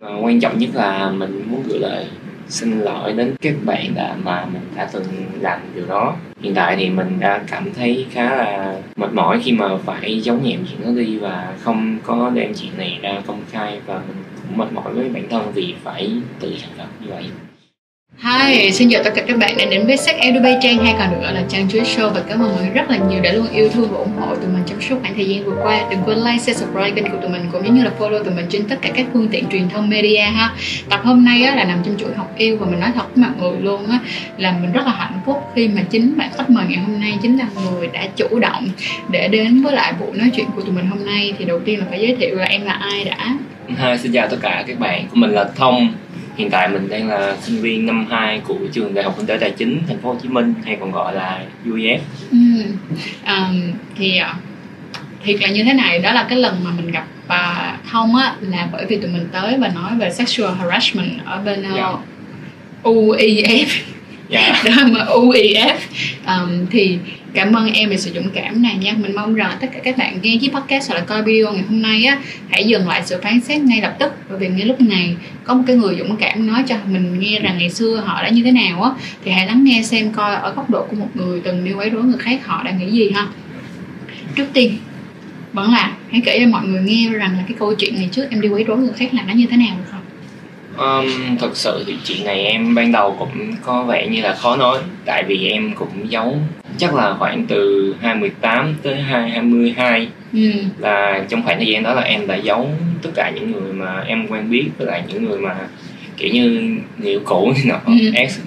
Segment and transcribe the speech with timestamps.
[0.00, 2.06] và quan trọng nhất là mình muốn gửi lời
[2.48, 5.04] xin lỗi đến các bạn đã mà mình đã từng
[5.40, 6.16] làm điều đó.
[6.40, 10.36] Hiện tại thì mình đã cảm thấy khá là mệt mỏi khi mà phải giấu
[10.36, 14.16] nhẹm chuyện đó đi và không có đem chuyện này ra công khai và mình
[14.42, 16.10] cũng mệt mỏi với bản thân vì phải
[16.40, 17.24] tự thành thật như vậy.
[18.22, 21.10] Hi, xin chào tất cả các bạn đã đến với sách Edubai Trang hay còn
[21.10, 23.32] được gọi là Trang Chuối Show và cảm ơn mọi người rất là nhiều đã
[23.32, 25.80] luôn yêu thương và ủng hộ tụi mình trong suốt khoảng thời gian vừa qua.
[25.90, 28.46] Đừng quên like, share, subscribe kênh của tụi mình cũng như là follow tụi mình
[28.48, 30.54] trên tất cả các phương tiện truyền thông media ha.
[30.88, 33.24] Tập hôm nay á, là nằm trong chuỗi học yêu và mình nói thật với
[33.24, 33.98] mọi người luôn á
[34.38, 37.18] là mình rất là hạnh phúc khi mà chính bạn khách mời ngày hôm nay
[37.22, 38.68] chính là người đã chủ động
[39.10, 41.78] để đến với lại buổi nói chuyện của tụi mình hôm nay thì đầu tiên
[41.78, 43.36] là phải giới thiệu là em là ai đã.
[43.68, 45.06] Hi, xin chào tất cả các bạn.
[45.08, 45.94] Của mình là Thông
[46.40, 49.36] hiện tại mình đang là sinh viên năm 2 của trường đại học kinh tế
[49.40, 51.98] tài chính thành phố Hồ Chí Minh hay còn gọi là UEF
[52.30, 52.36] ừ.
[53.26, 54.34] um, thì ờ,
[55.24, 58.34] thiệt là như thế này đó là cái lần mà mình gặp bà thông á
[58.40, 61.94] là bởi vì tụi mình tới và nói về sexual harassment ở bên yeah.
[62.82, 63.66] UEF
[64.30, 64.64] yeah.
[64.64, 65.74] đó mà UEF
[66.26, 66.98] um, thì
[67.34, 68.94] cảm ơn em về sự dũng cảm này nha.
[68.96, 71.64] Mình mong rằng tất cả các bạn nghe chiếc podcast hoặc là coi video ngày
[71.68, 74.12] hôm nay á, hãy dừng lại sự phán xét ngay lập tức.
[74.28, 77.40] Bởi vì ngay lúc này có một cái người dũng cảm nói cho mình nghe
[77.40, 78.90] rằng ngày xưa họ đã như thế nào á.
[79.24, 81.90] Thì hãy lắng nghe xem coi ở góc độ của một người từng đi quấy
[81.90, 83.26] rối người khác họ đang nghĩ gì ha.
[84.36, 84.76] Trước tiên,
[85.52, 88.24] vẫn là hãy kể cho mọi người nghe rằng là cái câu chuyện ngày trước
[88.30, 89.76] em đi quấy rối người khác là nó như thế nào.
[90.78, 94.56] Um, thực sự thì chuyện này em ban đầu cũng có vẻ như là khó
[94.56, 96.36] nói tại vì em cũng giấu
[96.78, 100.52] chắc là khoảng từ 2018 tới 2022 ừ.
[100.78, 102.68] là trong khoảng thời gian đó là em đã giấu
[103.02, 105.56] tất cả những người mà em quen biết với lại những người mà
[106.16, 107.92] kiểu như yêu cũ nọ ừ.
[108.14, 108.38] ex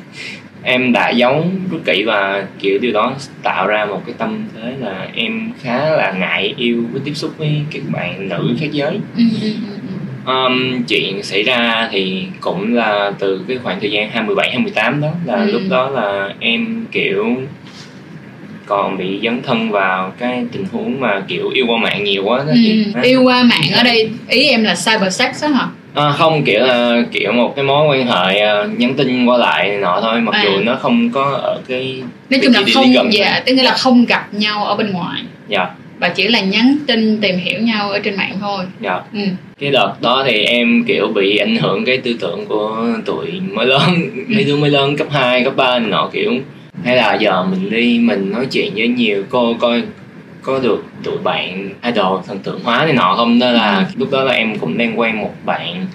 [0.63, 4.73] em đã giấu rất kỹ và kiểu điều đó tạo ra một cái tâm thế
[4.79, 8.99] là em khá là ngại yêu với tiếp xúc với các bạn nữ khác giới
[9.17, 9.23] ừ.
[10.25, 15.09] Um, chuyện xảy ra thì cũng là từ cái khoảng thời gian 2017 2018 đó
[15.25, 15.51] là ừ.
[15.51, 17.25] lúc đó là em kiểu
[18.65, 22.37] còn bị dấn thân vào cái tình huống mà kiểu yêu qua mạng nhiều quá
[22.37, 22.55] đó ừ.
[22.55, 26.43] thì yêu qua mạng ở đây ý em là cyber sex đó hả À, không
[26.43, 30.21] kiểu là kiểu một cái mối quan hệ uh, nhắn tin qua lại nọ thôi
[30.21, 30.43] mặc à.
[30.43, 34.33] dù nó không có ở cái nói chung là không dạ tức là không gặp
[34.33, 35.67] nhau ở bên ngoài dạ
[35.99, 38.65] và chỉ là nhắn tin tìm hiểu nhau ở trên mạng thôi.
[38.81, 39.01] Dạ.
[39.13, 39.19] Ừ.
[39.59, 43.65] cái đợt đó thì em kiểu bị ảnh hưởng cái tư tưởng của tụi mới
[43.65, 46.33] lớn mấy đứa mới lớn cấp 2, cấp 3 nọ kiểu.
[46.83, 49.83] Hay là giờ mình đi mình nói chuyện với nhiều cô coi
[50.41, 53.39] có được tụi bạn idol thần tượng hóa này nọ không?
[53.39, 53.83] Đó là ừ.
[53.97, 55.85] lúc đó là em cũng đang quen một bạn.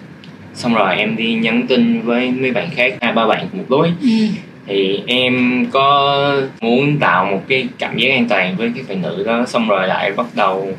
[0.54, 3.92] Xong rồi em đi nhắn tin với mấy bạn khác hai ba bạn một lối.
[4.02, 4.08] Ừ.
[4.68, 9.24] thì em có muốn tạo một cái cảm giác an toàn với cái bạn nữ
[9.26, 9.44] đó.
[9.46, 10.72] Xong rồi lại bắt đầu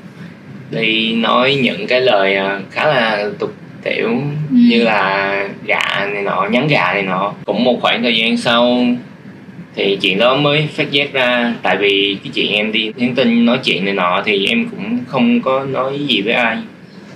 [0.72, 4.08] đi nói những cái lời à, khá là tục tiểu
[4.50, 4.56] ừ.
[4.70, 7.34] như là gạ này nọ nhắn gạ này nọ.
[7.46, 8.86] Cũng một khoảng thời gian sau
[9.76, 11.54] thì chuyện đó mới phát giác ra.
[11.62, 15.00] Tại vì cái chuyện em đi nhắn tin nói chuyện này nọ thì em cũng
[15.08, 16.58] không có nói gì với ai.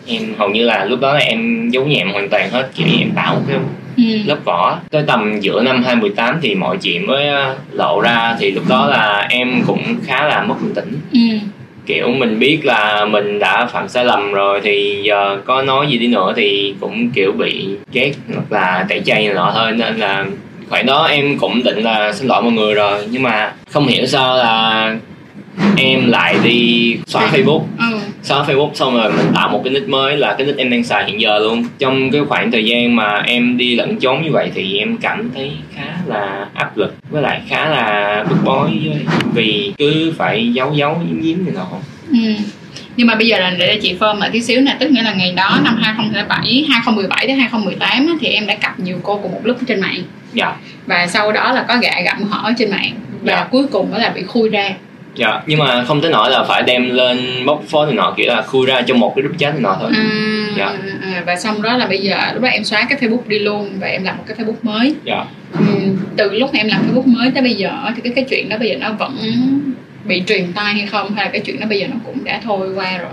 [0.08, 2.70] Em hầu như là lúc đó là em giấu nhẹm hoàn toàn hết.
[2.76, 3.58] Kiểu em tạo một cái
[3.98, 4.04] ừ.
[4.26, 4.80] lớp vỏ.
[4.92, 8.36] Tới tầm giữa năm 2018 thì mọi chuyện mới ờ, lộ ra.
[8.40, 10.92] Thì lúc đó là em cũng khá là mất bình tĩnh.
[11.14, 11.38] Ừ.
[11.86, 15.98] kiểu mình biết là mình đã phạm sai lầm rồi thì giờ có nói gì
[15.98, 19.72] đi nữa thì cũng kiểu bị ghét hoặc là tẩy chay nọ thôi.
[19.72, 20.26] Nên là
[20.70, 23.00] khoảng đó em cũng định là xin lỗi mọi người rồi.
[23.10, 24.96] Nhưng mà không hiểu sao là
[25.78, 27.64] em lại đi xóa Facebook.
[27.80, 28.00] Ừ.
[28.24, 30.84] xóa Facebook xong rồi mình tạo một cái nick mới là cái nick em đang
[30.84, 31.66] xài hiện giờ luôn.
[31.80, 35.30] Trong cái khoảng thời gian mà em đi lẫn trốn như vậy thì em cảm
[35.36, 38.70] thấy khá là áp lực với lại khá là bức bối
[39.34, 41.68] vì cứ phải giấu giấu giếm giếm này nọ.
[42.12, 42.44] Ừ.
[42.98, 45.14] Nhưng mà bây giờ là để chị firm lại tí xíu nè tức nghĩa là
[45.14, 49.42] ngày đó năm 2007 2017 đến 2018 thì em đã cặp nhiều cô cùng một
[49.44, 50.04] lúc trên mạng.
[50.34, 50.56] Dạ.
[50.86, 52.94] Và sau đó là có gạ gặm hỏi trên mạng.
[53.22, 53.48] Và dạ.
[53.52, 54.70] cuối cùng đó là bị khui ra
[55.16, 58.28] dạ nhưng mà không tới nỗi là phải đem lên bóc phốt thì nọ kiểu
[58.28, 60.04] là khui ra trong một cái group chat thì nọ thôi à,
[60.58, 60.74] dạ.
[61.02, 63.70] à, và xong đó là bây giờ lúc đó em xóa cái facebook đi luôn
[63.80, 65.26] và em làm một cái facebook mới dạ.
[65.54, 65.66] ừ,
[66.18, 68.70] từ lúc em làm facebook mới tới bây giờ thì cái cái chuyện đó bây
[68.70, 69.18] giờ nó vẫn
[70.06, 72.40] bị truyền tai hay không hay là cái chuyện đó bây giờ nó cũng đã
[72.44, 73.12] thôi qua rồi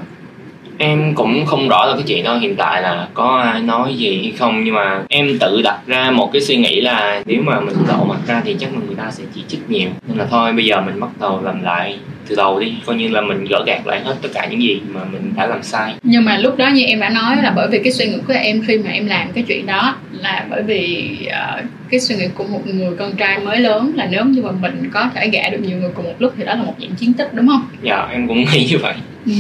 [0.83, 4.21] em cũng không rõ là cái chuyện đó, hiện tại là có ai nói gì
[4.23, 7.61] hay không, nhưng mà em tự đặt ra một cái suy nghĩ là nếu mà
[7.61, 9.89] mình lộ mặt ra thì chắc là người ta sẽ chỉ trích nhiều.
[10.09, 11.99] Nên là thôi, bây giờ mình bắt đầu làm lại
[12.31, 14.81] từ đầu đi coi như là mình gỡ gạt lại hết tất cả những gì
[14.89, 15.95] mà mình đã làm sai.
[16.03, 18.33] Nhưng mà lúc đó như em đã nói là bởi vì cái suy nghĩ của
[18.33, 22.27] em khi mà em làm cái chuyện đó là bởi vì uh, cái suy nghĩ
[22.35, 25.49] của một người con trai mới lớn là nếu như mà mình có thể gạ
[25.49, 27.65] được nhiều người cùng một lúc thì đó là một dạng chiến tích đúng không?
[27.83, 28.95] Dạ em cũng nghĩ như vậy.
[29.27, 29.33] Ừ.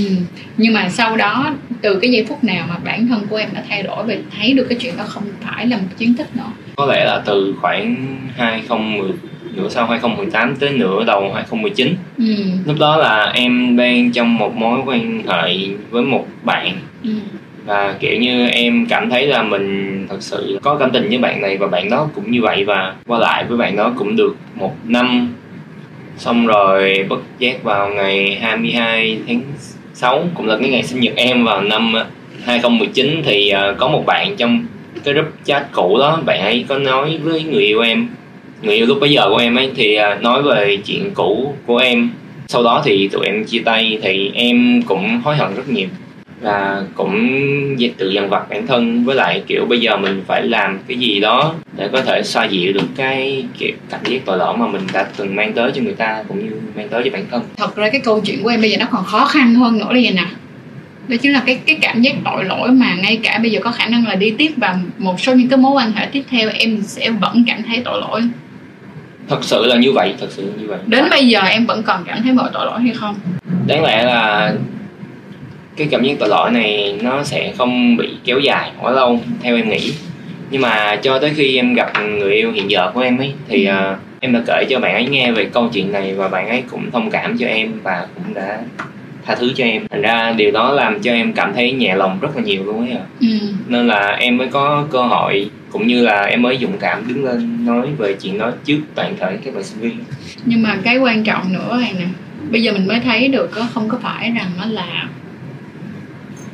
[0.56, 3.62] nhưng mà sau đó từ cái giây phút nào mà bản thân của em đã
[3.69, 6.52] thay đổi và thấy được cái chuyện đó không phải là một chiến tích nữa?
[6.76, 7.96] Có lẽ là từ khoảng
[8.37, 9.10] 2010
[9.55, 12.25] nửa sau 2018 tới nửa đầu 2019 ừ.
[12.67, 15.56] lúc đó là em đang trong một mối quan hệ
[15.91, 16.73] với một bạn.
[17.05, 17.11] Ừ.
[17.64, 21.41] và kiểu như em cảm thấy là mình thật sự có cảm tình với bạn
[21.41, 22.64] này và bạn đó cũng như vậy.
[22.64, 25.35] Và qua lại với bạn đó cũng được một năm.
[26.17, 29.43] Xong rồi bất giác vào ngày 22 tháng
[29.94, 31.94] 6 cũng là cái ngày sinh nhật em vào năm
[32.44, 34.67] 2019 thì ờ, có một bạn trong
[35.05, 36.20] cái group chat cũ đó.
[36.26, 38.08] Bạn ấy có nói với người yêu em
[38.62, 41.77] người yêu lúc bấy giờ của em ấy thì à, nói về chuyện cũ của
[41.79, 42.11] em.
[42.49, 45.89] Sau đó thì tụi em chia tay thì em cũng hối hận rất nhiều.
[46.41, 47.39] Và cũng
[47.97, 49.05] tự dằn vặt bản thân.
[49.05, 52.45] Với lại, kiểu, bây giờ mình phải làm cái gì đó để có thể xoa
[52.45, 55.83] dịu được cái, kiểu, cảm giác tội lỗi mà mình đã từng mang tới cho
[55.83, 57.43] người ta cũng như mang tới cho bản thân.
[57.57, 59.93] Thật ra cái câu chuyện của em bây giờ nó còn khó khăn hơn nữa
[59.93, 60.25] là gì nè
[61.11, 63.71] đó chính là cái cái cảm giác tội lỗi mà ngay cả bây giờ có
[63.71, 66.51] khả năng là đi tiếp và một số những cái mối quan hệ tiếp theo,
[66.55, 68.23] em sẽ vẫn cảm thấy tội lỗi
[69.31, 70.79] thật sự là như vậy thật sự là như vậy.
[70.87, 73.15] Đến bây giờ em vẫn còn cảm thấy mọi tội lỗi hay không?
[73.67, 74.53] Đáng lẽ là
[75.77, 79.56] cái cảm giác tội lỗi này nó sẽ không bị kéo dài quá lâu theo
[79.56, 79.93] em nghĩ.
[80.50, 83.69] Nhưng mà cho tới khi em gặp người yêu hiện giờ của em ấy thì
[83.69, 86.62] uh, em đã kể cho bạn ấy nghe về câu chuyện này và bạn ấy
[86.71, 88.59] cũng thông cảm cho em và cũng đã
[89.26, 89.87] tha thứ cho em.
[89.91, 92.81] Thành ra điều đó làm cho em cảm thấy nhẹ lòng rất là nhiều luôn
[92.81, 93.26] ấy à ừ.
[93.67, 97.25] nên là em mới có cơ hội cũng như là em mới dũng cảm đứng
[97.25, 99.99] lên nói về chuyện đó trước toàn thể các bạn sinh viên
[100.44, 102.06] nhưng mà cái quan trọng nữa này nè
[102.50, 105.08] bây giờ mình mới thấy được có không có phải rằng nó là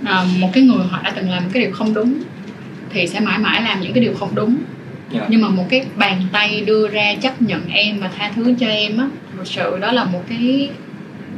[0.04, 2.14] à, một cái người họ đã từng làm cái điều không đúng
[2.90, 4.56] thì sẽ mãi mãi làm những cái điều không đúng
[5.12, 5.26] Dạ.
[5.28, 8.66] nhưng mà một cái bàn tay đưa ra chấp nhận em và tha thứ cho
[8.66, 10.70] em á thật sự đó là một cái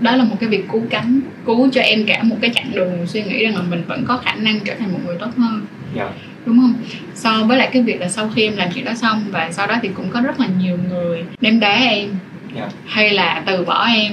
[0.01, 3.07] đó là một cái việc cứu cánh cứu cho em cả một cái chặng đường
[3.07, 5.67] suy nghĩ rằng là mình vẫn có khả năng trở thành một người tốt hơn
[5.97, 6.09] Dạ.
[6.49, 6.75] Đúng không?
[7.15, 9.67] So với lại cái việc là sau khi em làm chuyện đó xong và sau
[9.67, 12.09] đó thì cũng có rất là nhiều người ném đá em.
[12.57, 12.69] Dạ.
[12.87, 14.13] hay là từ bỏ em.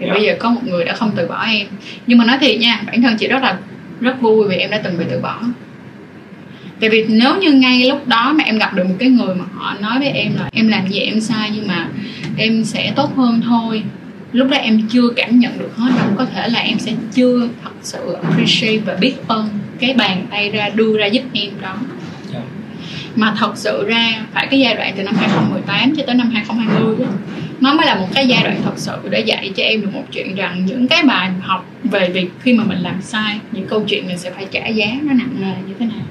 [0.00, 0.12] Thì Dạ.
[0.14, 1.66] bây giờ có một người đã không từ bỏ em.
[2.06, 3.58] Nhưng mà nói thiệt nha bản thân chị rất là
[4.00, 5.40] rất vui vì em đã từng bị từ bỏ.
[6.80, 9.44] Tại vì nếu như ngay lúc đó mà em gặp được một cái người mà
[9.54, 11.88] họ nói với em là em làm gì em sai nhưng mà
[12.36, 13.82] em sẽ tốt hơn thôi
[14.36, 16.06] lúc đó em chưa cảm nhận được hết đâu.
[16.16, 19.48] Có thể là em sẽ chưa thật sự appreciate và biết ơn
[19.80, 21.74] cái bàn tay ra đưa ra giúp em đó.
[22.32, 22.40] Dạ.
[23.16, 26.96] mà thật sự ra phải cái giai đoạn từ năm 2018 cho tới năm 2020
[27.06, 27.12] á,
[27.60, 30.04] nó mới là một cái giai đoạn thật sự để dạy cho em được một
[30.12, 33.84] chuyện rằng những cái bài học về việc khi mà mình làm sai những câu
[33.88, 36.06] chuyện mình sẽ phải trả giá nó nặng nề như thế nào.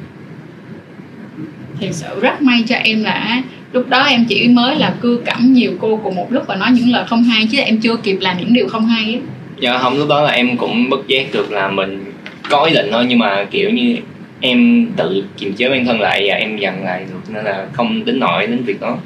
[1.80, 3.42] Thì sự rất may cho em là
[3.76, 6.70] lúc đó em chỉ mới là cưa cẩm nhiều cô cùng một lúc và nói
[6.72, 9.20] những lời không hay chứ em chưa kịp làm những điều không hay á.
[9.60, 12.12] Dạ không lúc đó là em cũng bất giác được là mình
[12.50, 13.98] có ý định thôi nhưng mà kiểu như
[14.40, 18.06] em tự kiềm chế bản thân lại và em dằn lại được nên là không
[18.06, 18.98] đến nổi đến việc đó.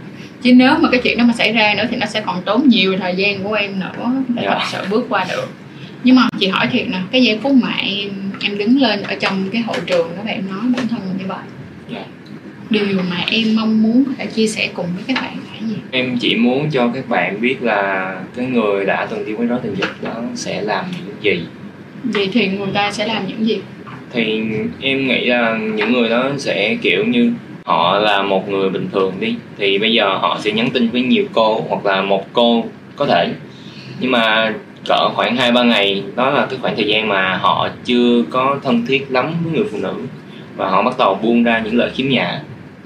[0.42, 2.68] Chứ nếu mà cái chuyện đó mà xảy ra nữa thì nó sẽ còn tốn
[2.70, 4.50] nhiều thời gian của em nữa để Dạ.
[4.54, 5.48] thật sự bước qua được.
[6.04, 8.10] Nhưng mà chị hỏi thiệt nè cái giây phút mà em
[8.44, 11.18] em đứng lên ở trong cái hội trường đó và em nói bản thân mình
[11.18, 11.38] như vậy
[11.94, 12.04] Dạ.
[12.70, 15.76] Điều mà em mong muốn có thể chia sẻ cùng với các bạn là gì?
[15.92, 19.60] Em chỉ muốn cho các bạn biết là cái người đã từng đi quấy rối
[19.64, 21.44] tình dục đó sẽ làm những gì.
[22.04, 23.60] Vậy thì người ta sẽ làm những gì?
[24.12, 24.42] Thì
[24.82, 27.34] em nghĩ là những người đó sẽ kiểu như
[27.66, 29.36] họ là một người bình thường đi.
[29.58, 33.06] Thì bây giờ họ sẽ nhắn tin với nhiều cô hoặc là một cô có
[33.06, 33.30] thể.
[34.00, 34.54] Nhưng mà
[34.88, 38.60] cỡ khoảng hai ba ngày đó là cái khoảng thời gian mà họ chưa có
[38.64, 39.94] thân thiết lắm với người phụ nữ.
[40.56, 42.42] Và họ bắt đầu buông ra những lời khiếm nhã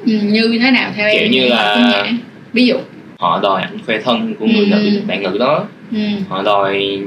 [0.06, 2.12] ừ, như thế nào theo em Kiểu như những là-
[2.54, 2.76] ví dụ.
[3.20, 4.76] Họ đòi ảnh khoe thân của người Ừ.
[4.76, 5.66] nữ bạn nữ đó.
[5.92, 5.98] Ừ.
[6.30, 7.00] họ đòi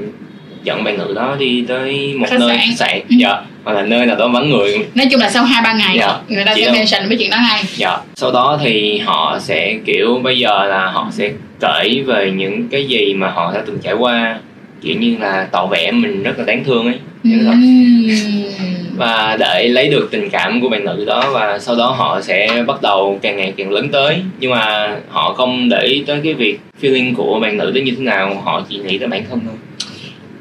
[0.63, 2.99] dẫn bạn nữ đó đi tới một Khách nơi khách sạn.
[3.09, 3.15] Ừ.
[3.19, 4.77] dạ hoặc là nơi nào đó vắng người.
[4.95, 6.17] Nói chung là sau hai ba ngày Dạ.
[6.27, 7.97] người ta Chị sẽ đâu- mention với chuyện đó ngay dạ.
[8.15, 12.85] Sau đó thì họ sẽ kiểu bây giờ là họ sẽ kể về những cái
[12.85, 14.39] gì mà họ đã từng trải qua.
[14.81, 16.95] Kiểu như là tỏ vẻ mình rất là đáng thương ấy
[17.27, 17.61] Hiểu không?
[17.61, 18.97] Ừm.
[18.97, 22.63] và để lấy được tình cảm của bạn nữ đó và sau đó họ sẽ
[22.67, 24.21] bắt đầu càng ngày càng lớn tới.
[24.39, 27.91] Nhưng mà họ không để ý tới cái việc feeling của bạn nữ đó như
[27.97, 28.41] thế nào.
[28.43, 29.55] Họ chỉ nghĩ tới bản thân thôi.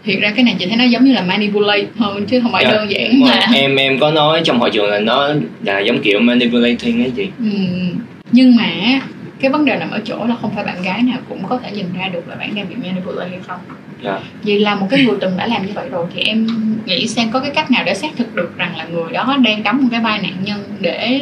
[0.04, 2.64] Thiệt ra cái này chị thấy nó giống như là manipulate hơn chứ không phải
[2.64, 5.28] Dạ, đơn giản là em em có nói trong hội trường là nó
[5.64, 7.28] là giống kiểu manipulating ấy chị.
[7.38, 7.90] Ừm,
[8.32, 9.00] nhưng mà
[9.40, 11.70] cái vấn đề nằm ở chỗ là không phải bạn gái nào cũng có thể
[11.70, 13.58] nhìn ra được là bạn đang bị manipulate hay không
[14.02, 14.20] dạ.
[14.42, 16.46] Vì là một cái người từng đã làm như vậy rồi thì em
[16.86, 19.62] nghĩ xem có cái cách nào để xác thực được rằng là người đó đang
[19.62, 21.20] đóng một cái vai nạn nhân để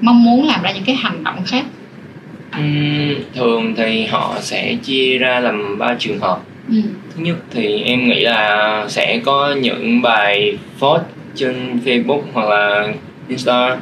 [0.00, 1.64] mong muốn làm ra những cái hành động khác?
[2.52, 6.40] Ừm, thường thì họ sẽ chia ra làm ba trường hợp.
[6.68, 6.76] Ừ.
[7.16, 11.02] thứ nhất thì em nghĩ là sẽ có những bài post
[11.34, 12.92] trên Facebook hoặc là
[13.28, 13.76] Insta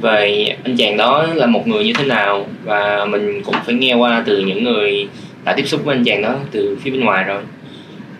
[0.00, 3.94] về anh chàng đó là một người như thế nào và mình cũng phải nghe
[3.94, 5.08] qua từ những người
[5.48, 7.42] đã tiếp xúc với anh chàng đó từ phía bên ngoài rồi.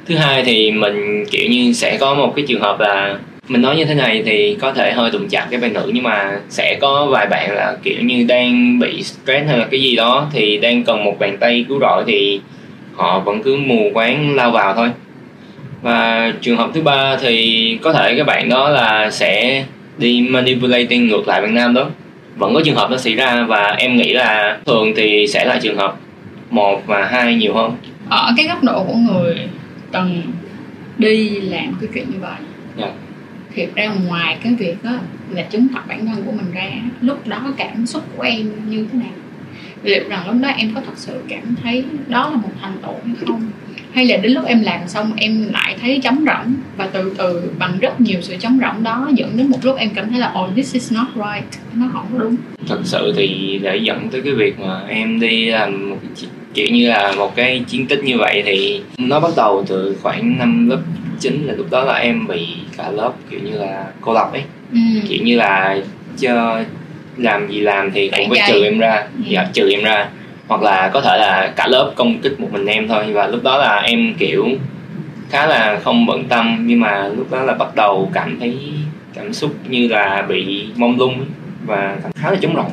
[0.06, 3.18] Thứ hai thì mình, kiểu như, sẽ có một cái trường hợp là
[3.48, 6.02] mình nói như thế này thì có thể hơi đụng chạm cái bạn nữ nhưng
[6.02, 9.96] mà sẽ có vài bạn là, kiểu như, đang bị stress hay là cái gì
[9.96, 12.40] đó thì đang cần một bàn tay cứu rỗi thì
[12.94, 14.88] họ vẫn cứ mù quáng lao vào thôi.
[15.82, 19.64] Và trường hợp thứ ba thì có thể các bạn đó là sẽ
[19.98, 21.86] đi manipulating ngược lại bạn nam đó.
[22.36, 25.58] Vẫn có trường hợp nó xảy ra và em nghĩ là thường thì sẽ là
[25.62, 25.96] trường hợp
[26.50, 27.76] một và hai nhiều hơn?
[28.08, 29.48] Ở cái góc độ của người
[29.92, 30.22] từng
[30.98, 32.36] đi làm cái chuyện như vậy.
[32.78, 32.92] Yeah.
[33.54, 34.90] thiệt ra ngoài cái việc đó
[35.30, 38.86] là chứng tỏ bản thân của mình ra lúc đó cảm xúc của em như
[38.92, 39.12] thế nào?
[39.82, 42.94] Liệu rằng lúc đó em có thật sự cảm thấy đó là một thành tựu
[43.06, 43.50] hay không
[43.92, 47.50] hay là đến lúc em làm xong em lại thấy trống rỗng và từ từ
[47.58, 50.34] bằng rất nhiều sự trống rỗng đó dẫn đến một lúc em cảm thấy là
[50.42, 51.60] oh this is not right.
[51.74, 52.36] Nó không có đúng.
[52.68, 56.66] Thật sự thì để dẫn tới cái việc mà em đi làm một cái kiểu
[56.70, 60.68] như là một cái chiến tích như vậy thì nó bắt đầu từ khoảng năm
[60.68, 60.80] lớp
[61.20, 64.42] 9 là lúc đó là em bị cả lớp kiểu như là cô lập ấy.
[64.72, 64.78] Ừ.
[65.08, 65.78] kiểu như là
[66.18, 66.60] cho
[67.16, 69.06] làm gì làm thì cũng phải trừ em ra.
[69.16, 69.22] Ừ.
[69.28, 70.08] dạ trừ em ra
[70.48, 73.04] hoặc là có thể là cả lớp công kích một mình em thôi.
[73.12, 74.46] Và lúc đó là em, kiểu,
[75.30, 78.58] khá là không bận tâm, nhưng mà lúc đó là bắt đầu cảm thấy
[79.14, 81.24] cảm xúc như là bị mông lung
[81.66, 82.70] và khá là trống rỗng.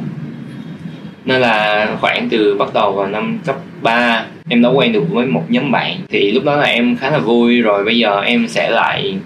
[1.26, 5.26] Nên là khoảng từ bắt đầu vào năm cấp 3 em đã quen được với
[5.26, 5.98] một nhóm bạn.
[6.10, 9.18] Thì lúc đó là em khá là vui, rồi bây giờ em sẽ lại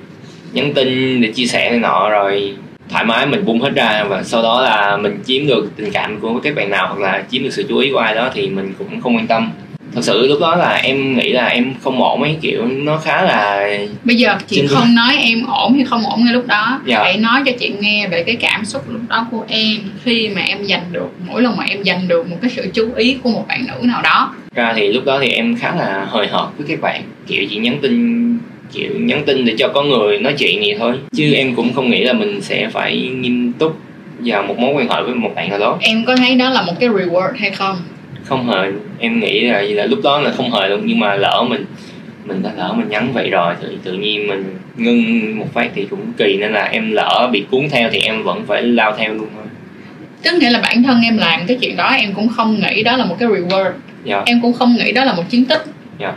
[0.51, 2.55] nhắn tin để chia sẻ này nọ, rồi
[2.89, 6.19] thoải mái mình bung hết ra và sau đó là mình chiếm được tình cảm
[6.19, 8.49] của các bạn nào hoặc là chiếm được sự chú ý của ai đó thì
[8.49, 9.51] mình cũng không quan tâm.
[9.93, 13.21] Thật sự lúc đó là em nghĩ là em không ổn mấy kiểu nó khá
[13.21, 13.69] là
[14.03, 16.81] bây giờ chị Xin không nói em ổn hay không ổn ngay lúc đó.
[16.85, 16.99] Dạ.
[17.03, 20.41] hãy nói cho chị nghe về cái cảm xúc lúc đó của em khi mà
[20.41, 23.29] em giành được mỗi lần mà em giành được một cái sự chú ý của
[23.29, 24.33] một bạn nữ nào đó.
[24.55, 27.01] Ra thì lúc đó thì em khá là hời hợt với các bạn.
[27.27, 28.37] Kiểu chỉ nhắn tin
[28.73, 30.93] kiểu nhắn tin để cho có người nói chuyện gì thôi.
[31.11, 33.77] Chứ em cũng không nghĩ là mình sẽ phải nghiêm túc
[34.19, 35.77] vào một mối quan hệ với một bạn nào đó.
[35.81, 37.77] Em có thấy đó là một cái reward hay không?
[38.23, 38.71] Không hề.
[38.99, 41.65] Em nghĩ là, là lúc đó là không hề luôn nhưng mà lỡ mình
[42.25, 45.85] mình đã lỡ mình nhắn vậy rồi thì tự nhiên mình ngưng một phát thì
[45.89, 49.13] cũng kỳ nên là em lỡ bị cuốn theo thì em vẫn phải lao theo
[49.13, 49.45] luôn thôi.
[50.23, 52.97] Tức nghĩa là bản thân em làm cái chuyện đó em cũng không nghĩ đó
[52.97, 53.71] là một cái reward.
[54.03, 54.23] Dạ.
[54.25, 55.63] Em cũng không nghĩ đó là một chiến tích.
[55.99, 56.13] Dạ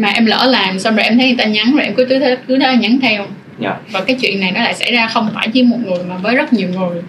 [0.00, 2.36] mà em lỡ làm xong rồi em thấy người ta nhắn rồi em cứ thế
[2.48, 3.26] cứ thế nhắn theo.
[3.58, 3.76] Dạ.
[3.92, 6.34] Và cái chuyện này nó lại xảy ra không phải chỉ một người mà với
[6.34, 7.02] rất nhiều người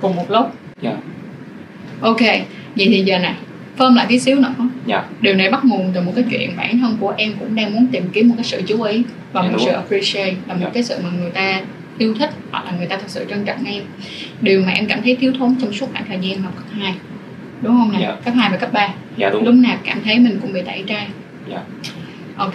[0.00, 0.46] cùng một lúc.
[0.82, 0.92] Dạ.
[2.00, 2.20] Ok
[2.76, 3.34] vậy thì giờ nè
[3.76, 4.54] phơm lại tí xíu nữa.
[4.86, 5.04] Dạ.
[5.20, 7.86] Điều này bắt nguồn từ một cái chuyện bản thân của em cũng đang muốn
[7.86, 9.02] tìm kiếm một cái sự chú ý
[9.32, 10.70] và Dạ, một đúng sự appreciate và một Dạ.
[10.74, 11.60] cái sự mà người ta
[11.98, 13.82] yêu thích hoặc là người ta thật sự trân trọng em.
[14.40, 16.94] Điều mà em cảm thấy thiếu thốn trong suốt khoảng thời gian học cấp 2
[17.62, 17.98] đúng không nè?
[18.02, 18.16] Dạ.
[18.24, 19.44] cấp 2 và cấp 3 dạ đúng.
[19.44, 21.06] Lúc nào cảm thấy mình cũng bị tẩy chay
[21.50, 21.58] Dạ.
[22.38, 22.54] Ok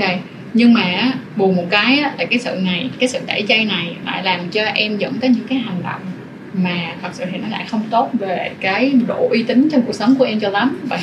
[0.53, 4.23] nhưng mà buồn một cái là cái sự này cái sự tẩy chay này lại
[4.23, 6.01] làm cho em dẫn tới những cái hành động
[6.53, 9.93] mà thật sự thì nó lại không tốt về cái độ uy tín trong cuộc
[9.93, 10.79] sống của em cho lắm.
[10.83, 10.99] Và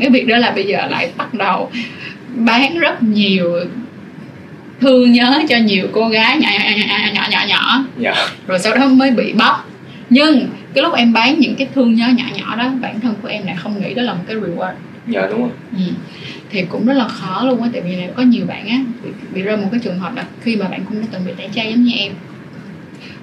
[0.00, 1.70] cái việc đó là bây giờ lại bắt đầu
[2.34, 3.60] bán rất nhiều
[4.80, 8.14] thương nhớ cho nhiều cô gái nhỏ nhỏ nhỏ nhỏ nhỏ nhỏ dạ.
[8.46, 9.70] Rồi sau đó mới bị bóc.
[10.10, 13.28] Nhưng cái lúc em bán những cái thương nhớ nhỏ nhỏ đó bản thân của
[13.28, 14.72] em lại không nghĩ đó là một cái reward.
[15.08, 15.50] Dạ đúng rồi.
[15.72, 15.82] Ừ.
[16.54, 19.10] thì cũng rất là khó luôn á tại vì này có nhiều bạn á bị,
[19.34, 21.48] bị rơi một cái trường hợp là khi mà bạn cũng đã từng bị tẩy
[21.54, 22.12] chay giống như em.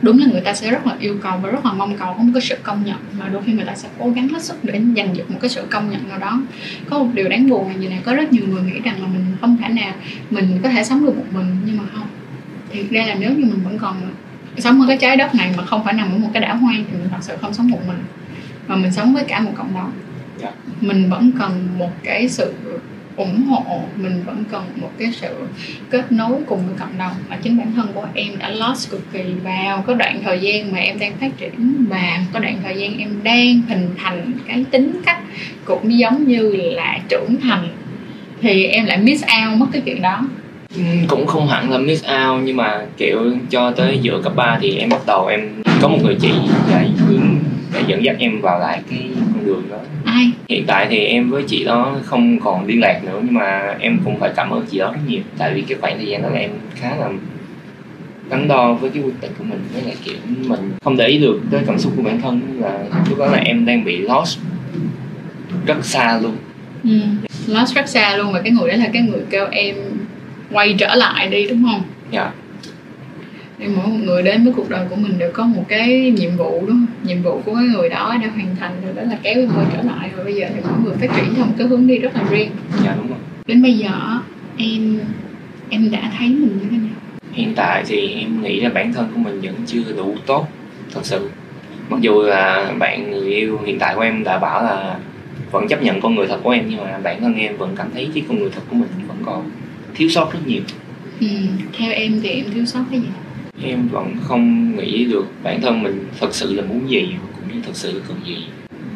[0.01, 2.23] Đúng là người ta sẽ rất là yêu cầu và rất là mong cầu có
[2.23, 4.63] một cái sự công nhận mà đôi khi người ta sẽ cố gắng hết sức
[4.63, 6.41] để giành giật một cái sự công nhận nào đó.
[6.89, 9.07] Có một điều đáng buồn là như này có rất nhiều người nghĩ rằng là
[9.07, 9.93] mình không thể nào
[10.29, 12.07] mình có thể sống được một mình nhưng mà không.
[12.71, 13.95] Thiệt ra là nếu như mình vẫn còn
[14.57, 16.85] sống ở cái trái đất này mà không phải nằm ở một cái đảo hoang
[16.91, 17.99] thì mình thật sự không sống một mình.
[18.67, 19.91] Mà mình sống với cả một cộng đồng.
[20.41, 20.51] Dạ.
[20.81, 22.53] mình vẫn cần một cái sự
[23.21, 25.35] ủng hộ, mình vẫn cần một cái sự
[25.89, 27.11] kết nối cùng với cộng đồng.
[27.29, 30.71] Mà chính bản thân của em đã lost cực kỳ vào có đoạn thời gian
[30.71, 34.65] mà em đang phát triển và có đoạn thời gian em đang hình thành cái
[34.71, 35.19] tính cách
[35.65, 37.67] cũng giống như là trưởng thành,
[38.41, 40.27] thì em lại miss out mất cái chuyện đó.
[40.75, 44.57] Ừ, cũng không hẳn là miss out, nhưng mà, kiểu, cho tới giữa cấp 3
[44.61, 46.31] thì em bắt đầu em có một người chị
[46.71, 47.35] dạy hướng
[47.73, 48.99] để dẫn dắt em vào lại cái
[49.33, 49.77] con đường đó
[50.11, 50.31] ai?
[50.49, 53.99] Hiện tại thì em với chị đó không còn liên lạc nữa nhưng mà em
[54.05, 55.21] cũng phải cảm ơn chị đó rất nhiều.
[55.37, 57.09] Tại vì cái khoảng thời gian đó là em khá là
[58.29, 60.15] đắn đo với cái quyết định của mình với lại kiểu
[60.47, 62.41] mình không để ý được tới cảm xúc của bản thân.
[62.59, 64.39] Là lúc đó là em đang bị lost
[65.65, 66.35] rất xa luôn.
[66.83, 66.99] Ừ.
[67.47, 69.75] lost rất xa luôn và cái người đó là cái người kêu em
[70.51, 71.83] quay trở lại đi đúng không?
[72.11, 72.31] Dạ
[73.61, 76.37] thì mỗi một người đến với cuộc đời của mình đều có một cái nhiệm
[76.37, 76.85] vụ đúng không?
[77.03, 79.65] Nhiệm vụ của cái người đó đã hoàn thành rồi đó là kéo cái người
[79.73, 81.99] trở lại và bây giờ thì mỗi người phát triển theo một cái hướng đi
[81.99, 82.51] rất là riêng.
[82.83, 83.17] Dạ đúng rồi.
[83.47, 83.89] Đến bây giờ
[84.57, 84.99] em
[85.69, 86.95] em đã thấy mình như thế nào?
[87.31, 90.47] Hiện tại thì em nghĩ là bản thân của mình vẫn chưa đủ tốt
[90.93, 91.29] thật sự.
[91.89, 94.97] Mặc dù là bạn người yêu hiện tại của em đã bảo là
[95.51, 97.87] vẫn chấp nhận con người thật của em nhưng mà bản thân em vẫn cảm
[97.93, 99.51] thấy cái con người thật của mình vẫn còn
[99.95, 100.61] thiếu sót rất nhiều.
[101.19, 101.27] Ừ,
[101.77, 103.07] theo em thì em thiếu sót cái gì
[103.63, 107.61] em vẫn không nghĩ được bản thân mình thật sự là muốn gì cũng như
[107.65, 108.37] thật sự là cần gì.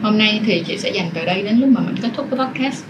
[0.02, 2.40] Hôm nay thì chị sẽ dành từ đây đến lúc mà mình kết thúc cái
[2.40, 2.86] podcast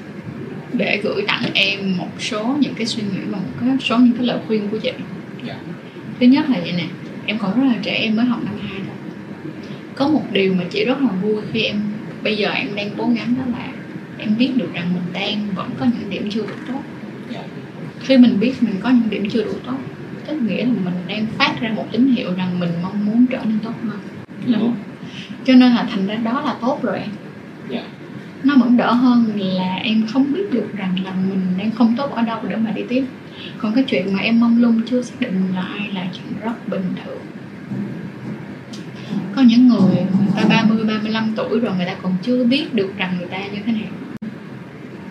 [0.74, 4.14] để gửi tặng em một số những cái suy nghĩ và một cái số những
[4.18, 4.92] cái lời khuyên của chị.
[5.48, 5.56] Dạ.
[6.20, 6.86] Thứ nhất là vậy nè
[7.26, 8.80] em còn rất là trẻ em mới học năm hai.
[8.88, 8.96] Thôi
[9.96, 11.82] có một điều mà chị rất là vui khi em
[12.24, 13.72] bây giờ em đang cố gắng đó là
[14.18, 16.80] em biết được rằng mình đang vẫn có những điểm chưa đủ tốt.
[17.34, 17.44] Dạ.
[18.00, 19.78] Khi mình biết mình có những điểm chưa đủ tốt
[20.28, 23.40] tức nghĩa là mình đang phát ra một tín hiệu rằng mình mong muốn trở
[23.46, 24.00] nên tốt hơn.
[25.46, 27.10] Cho nên là thành ra đó là tốt rồi em.
[27.70, 27.84] Dạ.
[28.44, 32.12] Nó vẫn đỡ hơn là em không biết được rằng là mình đang không tốt
[32.16, 33.06] ở đâu để mà đi tiếp.
[33.58, 36.68] Còn cái chuyện mà em mong lung chưa xác định là ai là chuyện rất
[36.68, 37.20] bình thường.
[39.36, 42.94] Có những người người ta 30, 35 tuổi rồi người ta còn chưa biết được
[42.98, 43.92] rằng người ta như thế nào.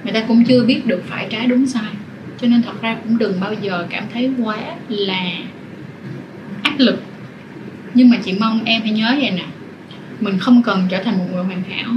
[0.05, 1.93] Người ta cũng chưa biết được phải trái đúng sai
[2.41, 5.25] cho nên thật ra cũng đừng bao giờ cảm thấy quá là
[6.63, 7.03] áp lực.
[7.95, 9.45] Nhưng mà chị mong em hãy nhớ vậy nè,
[10.21, 11.93] mình không cần trở thành một người hoàn hảo,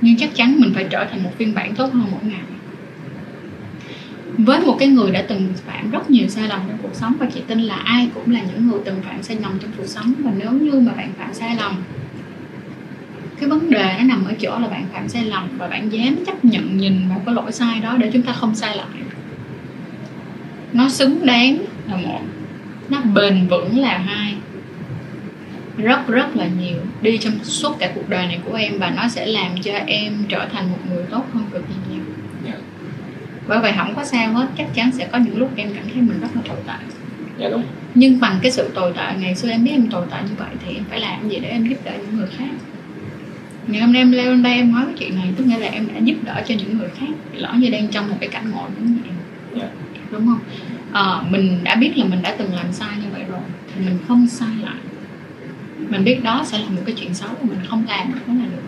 [0.00, 2.40] nhưng chắc chắn mình phải trở thành một phiên bản tốt hơn mỗi ngày.
[4.38, 7.26] Với một cái người đã từng phạm rất nhiều sai lầm trong cuộc sống, và
[7.34, 10.14] chị tin là ai cũng là những người từng phạm sai lầm trong cuộc sống,
[10.18, 11.76] và nếu như mà bạn phạm sai lầm,
[13.40, 16.16] cái vấn đề nó nằm ở chỗ là bạn phạm sai lầm và bạn dám
[16.26, 18.86] chấp nhận nhìn vào cái lỗi sai đó để chúng ta không sai lại
[20.72, 21.58] nó xứng đáng
[21.88, 22.20] là một.
[22.88, 24.34] Nó bền vững là hai.
[25.76, 26.76] Rất rất là nhiều.
[27.02, 30.12] Đi trong suốt cả cuộc đời này của em và nó sẽ làm cho em
[30.28, 32.04] trở thành một người tốt hơn cực kỳ nhiều.
[32.46, 32.52] Dạ.
[33.48, 34.46] Bởi vậy không có sao hết.
[34.58, 36.86] Chắc chắn sẽ có những lúc em cảm thấy mình rất là tồi tệ.
[37.38, 37.62] Dạ đúng.
[37.94, 40.48] Nhưng bằng cái sự tồi tệ ngày xưa em biết em tồi tệ như vậy
[40.66, 42.50] thì em phải làm gì để em giúp đỡ những người khác?
[43.66, 45.68] Ngày hôm nay em leo lên đây em nói cái chuyện này tức nghĩa là
[45.68, 47.12] em đã giúp đỡ cho những người khác.
[47.34, 49.14] Lỡ như đang trong một cái cảnh ngộ giống như em.
[49.60, 49.68] Dạ
[50.10, 50.40] đúng không?
[50.92, 53.40] Ờ, mình đã biết là mình đã từng làm sai như vậy rồi
[53.74, 54.76] thì mình không sai lại.
[55.88, 58.44] Mình biết đó sẽ là một cái chuyện xấu và mình không làm nữa là
[58.44, 58.62] được.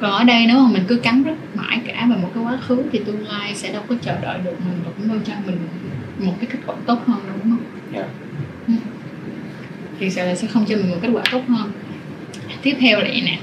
[0.00, 2.58] Còn ở đây nếu mà mình cứ cắn rứt mãi cả vào một cái quá
[2.68, 5.32] khứ thì tương lai sẽ đâu có chờ đợi được mình và cũng đâu cho
[5.46, 5.58] mình
[6.18, 7.64] một cái kết quả tốt hơn đâu đúng không?
[7.94, 8.04] Dạ.
[10.00, 11.72] Thì sẽ là sẽ không cho mình một kết quả tốt hơn.
[12.62, 13.38] Tiếp theo vậy nè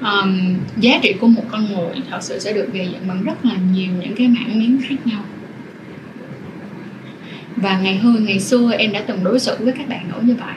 [0.00, 3.44] um, giá trị của một con người thật sự sẽ được gây dựng bằng rất
[3.44, 5.20] là nhiều những cái mảng miếng khác nhau.
[7.56, 10.34] Và ngày hương ngày xưa em đã từng đối xử với các bạn nữ như
[10.34, 10.54] vậy.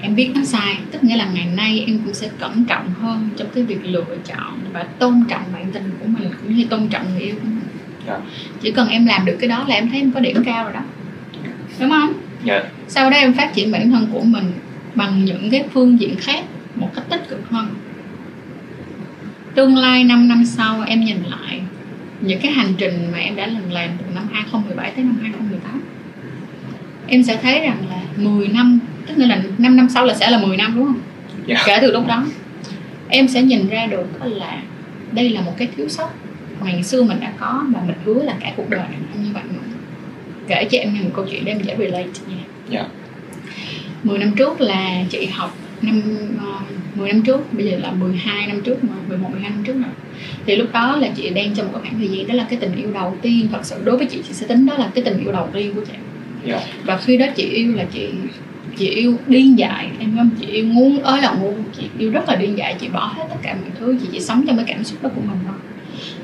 [0.00, 3.28] Em biết nó sai tức nghĩa là ngày nay em cũng sẽ cẩn trọng hơn
[3.36, 6.88] trong cái việc lựa chọn và tôn trọng bạn tình của mình cũng như tôn
[6.88, 7.60] trọng người yêu của mình.
[8.06, 8.18] Dạ.
[8.60, 10.72] Chỉ cần em làm được cái đó là em thấy em có điểm cao rồi
[10.72, 10.80] đó.
[11.80, 12.12] Đúng không?
[12.44, 12.62] Dạ.
[12.88, 14.52] Sau đó em phát triển bản thân của mình
[14.94, 17.68] bằng những cái phương diện khác một cách tích cực hơn
[19.56, 21.60] tương lai 5 năm sau em nhìn lại
[22.20, 25.82] những cái hành trình mà em đã lần làm từ năm 2017 tới năm 2018
[27.06, 30.38] em sẽ thấy rằng là 10 năm tức là 5 năm sau là sẽ là
[30.38, 31.00] 10 năm đúng không?
[31.46, 31.62] Dạ.
[31.66, 32.24] Kể từ lúc đó
[33.08, 34.62] em sẽ nhìn ra được là
[35.12, 36.08] đây là một cái thiếu sót
[36.60, 39.24] mà ngày xưa mình đã có và mình hứa là cả cuộc đời này không
[39.24, 39.76] như vậy nữa.
[40.48, 42.42] Kể cho em nghe một câu chuyện để em dễ relate nha.
[42.68, 42.84] Dạ.
[44.02, 46.02] 10 năm trước là chị học năm
[46.36, 46.62] uh,
[46.96, 49.92] 10 năm trước bây giờ là 12 năm trước mà 11 12 năm trước rồi
[50.46, 52.76] thì lúc đó là chị đang trong một khoảng thời gian đó là cái tình
[52.76, 55.18] yêu đầu tiên thật sự đối với chị chị sẽ tính đó là cái tình
[55.18, 55.92] yêu đầu tiên của chị.
[56.46, 56.60] Dạ.
[56.84, 58.08] Và khi đó chị yêu là chị
[58.76, 62.28] chị yêu điên dại em không chị yêu ngu ơi là ngu chị yêu rất
[62.28, 64.66] là điên dại chị bỏ hết tất cả mọi thứ chị chỉ sống trong cái
[64.68, 65.54] cảm xúc đó của mình thôi.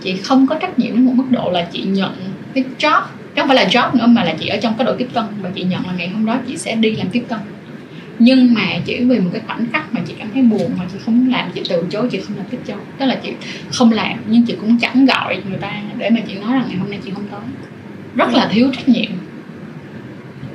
[0.02, 2.12] Chị không có trách nhiệm một mức độ là chị nhận
[2.54, 3.02] cái job
[3.34, 5.24] chứ không phải là job nữa mà là chị ở trong cái đội tiếp tân.
[5.42, 7.38] Và chị nhận là ngày hôm đó chị sẽ đi làm tiếp tân
[8.18, 10.98] nhưng mà chỉ vì một cái khoảnh khắc mà chị cảm thấy buồn mà chị
[11.04, 13.32] không làm, chị từ chối, chị không làm tiếp cho tức là chị
[13.72, 16.76] không làm, nhưng chị cũng chẳng gọi người ta để mà chị nói rằng ngày
[16.76, 17.40] hôm nay chị không tới.
[18.16, 19.10] Rất là thiếu trách nhiệm.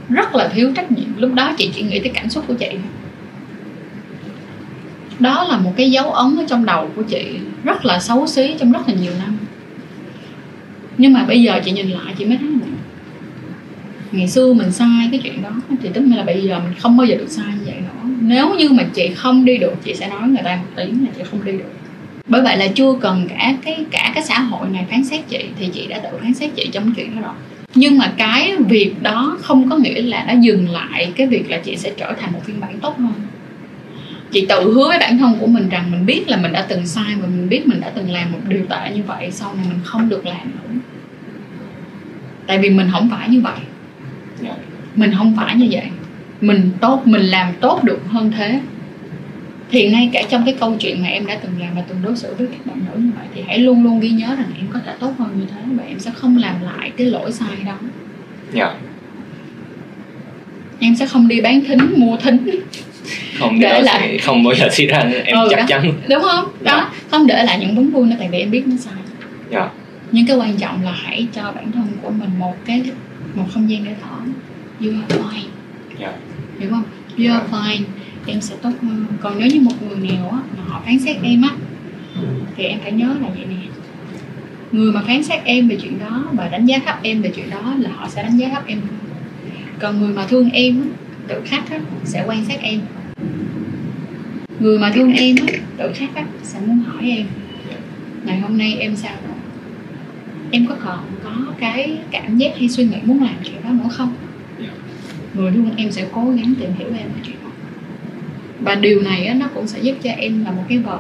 [0.10, 1.18] Rất là thiếu trách nhiệm.
[1.18, 2.70] Lúc đó chị chỉ nghĩ tới cảm xúc của chị.
[2.72, 2.82] Thôi.
[5.20, 8.56] đó là một cái dấu ấn ở trong đầu của chị, rất là xấu xí
[8.60, 9.38] trong rất là nhiều năm.
[10.98, 12.77] Nhưng mà bây giờ chị nhìn lại, chị mới thấy là
[14.12, 15.50] ngày xưa mình sai cái chuyện đó
[15.82, 18.10] thì tức là bây giờ mình không bao giờ được sai như vậy nữa.
[18.22, 21.12] Nếu như mà chị không đi được, chị sẽ nói người ta một tiếng là
[21.18, 21.74] chị không đi được.
[22.28, 25.46] Bởi vậy là chưa cần cả cái cả cái xã hội này phán xét chị
[25.60, 27.36] thì chị đã tự phán xét chị trong chuyện đó rồi.
[27.76, 31.58] Nhưng mà cái việc đó không có nghĩa là nó dừng lại cái việc là
[31.58, 33.14] chị sẽ trở thành một phiên bản tốt hơn.
[34.32, 36.88] Chị tự hứa với bản thân của mình rằng mình biết là mình đã từng
[36.88, 39.66] sai và mình biết mình đã từng làm một điều tệ như vậy, sau này
[39.70, 40.80] mình không được làm nữa.
[42.48, 43.60] Tại vì mình không phải như vậy
[44.96, 45.86] mình không phải như vậy.
[46.42, 48.60] Mình tốt mình làm tốt được hơn thế.
[49.72, 52.16] Thì ngay cả trong cái câu chuyện mà em đã từng làm và từng đối
[52.16, 54.66] xử với các bạn nữ như vậy thì hãy luôn luôn ghi nhớ rằng em
[54.74, 57.58] có thể tốt hơn như thế và em sẽ không làm lại cái lỗi sai
[57.66, 57.78] đó.
[58.54, 58.74] Dạ.
[60.80, 62.50] Em sẽ không đi bán thính mua thính.
[63.40, 65.66] Không Để lại- sẽ không bao giờ xảy ra em Ừ, chắc đó.
[65.68, 65.94] chắn.
[66.10, 66.46] Đúng không?
[66.64, 66.90] Đó.
[67.12, 68.94] Không để lại những vấn vui nữa tại vì em biết nó sai.
[69.52, 69.70] Dạ.
[70.12, 72.84] Nhưng cái quan trọng là hãy cho bản thân của mình một cái
[73.38, 74.18] một không gian để thở
[74.82, 75.48] you are fine.
[76.00, 76.14] Dạ.
[76.60, 76.84] Hiểu không?
[77.18, 77.84] You are fine.
[78.26, 79.06] Em sẽ tốt hơn.
[79.22, 81.50] Còn nếu như một người nào á mà họ phán xét em á
[82.56, 83.56] thì em phải nhớ là vậy nè.
[84.72, 87.50] Người mà phán xét em về chuyện đó và đánh giá thấp em về chuyện
[87.50, 88.82] đó là họ sẽ đánh giá thấp em
[89.80, 90.84] còn người mà thương em
[91.28, 92.80] tự khắc á, sẽ quan sát em.
[94.60, 97.26] Người mà thương em á, tự khắc á, sẽ muốn hỏi em.
[98.24, 99.36] Ngày hôm nay em sao rồi?
[100.52, 101.00] Em có còn
[101.60, 104.14] cái cảm giác hay suy nghĩ muốn làm chuyện đó nữa không?
[104.60, 104.68] Dạ.
[105.34, 107.52] người thương em sẽ cố gắng tìm hiểu em về chuyện đó.
[108.60, 111.00] Và điều này á, nó cũng sẽ giúp cho em là một cái vợt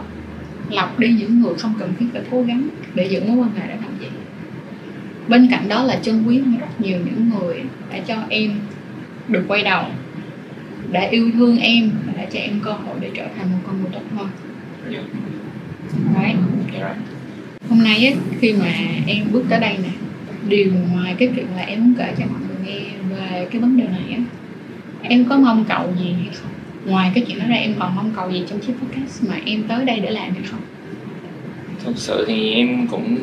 [0.69, 3.67] lọc đi những người không cần thiết phải cố gắng để giữ mối quan hệ
[3.67, 4.07] để làm gì
[5.27, 8.51] bên cạnh đó là trân quý hơn rất nhiều những người đã cho em
[9.27, 9.83] được quay đầu
[10.91, 13.81] đã yêu thương em và đã cho em cơ hội để trở thành một con
[13.81, 14.27] người tốt hơn.
[14.89, 14.99] Dạ.
[16.15, 16.33] Đấy.
[16.73, 16.79] dạ.
[16.79, 16.95] Rồi
[17.69, 18.73] hôm nay á, khi mà
[19.07, 19.89] em bước tới đây nè
[20.49, 22.79] điều ngoài cái chuyện là em muốn kể cho mọi người nghe
[23.09, 24.17] về cái vấn đề này á.
[25.01, 26.51] Em có mong cầu gì hay không?
[26.85, 29.63] Ngoài cái chuyện đó ra, em còn mong cầu gì trong chiếc podcast mà em
[29.63, 30.59] tới đây để làm hay không?
[31.85, 33.17] Thực sự thì em cũng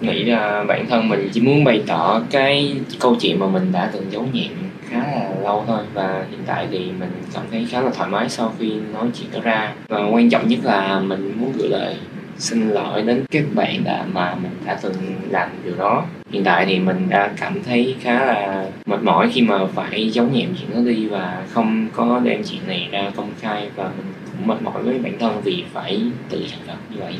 [0.00, 3.90] nghĩ là bản thân mình chỉ muốn bày tỏ cái câu chuyện mà mình đã
[3.92, 4.52] từng giấu nhẹm
[4.88, 5.84] khá là lâu thôi.
[5.94, 9.28] Và hiện tại thì mình cảm thấy khá là thoải mái sau khi nói chuyện
[9.32, 9.72] đó ra.
[9.88, 11.96] Và quan trọng nhất là mình muốn gửi lời
[12.38, 14.94] xin lỗi đến các bạn đã mà mình đã từng
[15.30, 19.42] làm điều đó hiện tại thì mình đã cảm thấy khá là mệt mỏi khi
[19.42, 23.30] mà phải giấu nhẹm chuyện đó đi và không có đem chuyện này ra công
[23.40, 26.96] khai và mình cũng mệt mỏi với bản thân vì phải tự thành thật như
[27.00, 27.14] vậy.